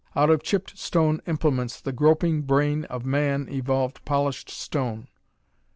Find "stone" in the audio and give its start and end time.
0.79-1.21, 4.49-5.09